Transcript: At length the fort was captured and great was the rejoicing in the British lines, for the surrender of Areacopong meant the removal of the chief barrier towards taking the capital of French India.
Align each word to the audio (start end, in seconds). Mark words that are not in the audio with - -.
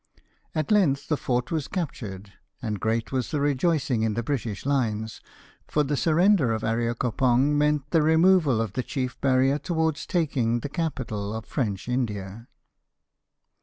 At 0.55 0.71
length 0.71 1.09
the 1.09 1.15
fort 1.15 1.51
was 1.51 1.67
captured 1.67 2.33
and 2.59 2.79
great 2.79 3.11
was 3.11 3.29
the 3.29 3.39
rejoicing 3.39 4.01
in 4.01 4.15
the 4.15 4.23
British 4.23 4.65
lines, 4.65 5.21
for 5.67 5.83
the 5.83 5.95
surrender 5.95 6.53
of 6.53 6.63
Areacopong 6.63 7.55
meant 7.55 7.91
the 7.91 8.01
removal 8.01 8.59
of 8.61 8.73
the 8.73 8.81
chief 8.81 9.21
barrier 9.21 9.59
towards 9.59 10.07
taking 10.07 10.61
the 10.61 10.69
capital 10.69 11.35
of 11.35 11.45
French 11.45 11.87
India. 11.87 12.47